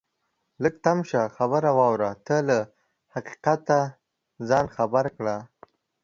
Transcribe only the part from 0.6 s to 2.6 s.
لږ تم شه خبره واوره ته له